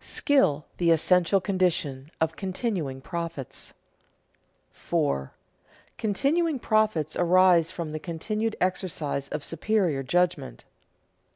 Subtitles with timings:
[0.00, 3.74] [Sidenote: Skill the essential condition of continuing profits]
[4.72, 5.30] 4.
[5.96, 10.64] _Continuing profits arise from the continued exercise of superior judgment.